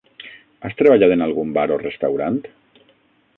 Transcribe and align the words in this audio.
Has 0.67 0.77
treballat 0.79 1.13
en 1.17 1.25
algun 1.25 1.51
bar 1.59 1.67
o 1.77 1.79
restaurant? 1.83 2.41